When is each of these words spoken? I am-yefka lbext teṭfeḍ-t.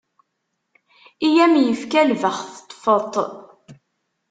I 1.27 1.29
am-yefka 1.43 2.01
lbext 2.09 2.55
teṭfeḍ-t. 2.69 3.15